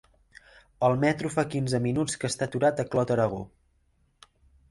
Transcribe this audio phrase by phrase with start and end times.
[0.87, 3.43] El metro fa quinze minuts que està aturat a Clot-Aragó.